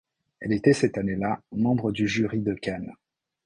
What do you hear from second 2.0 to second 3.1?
jury de Cannes.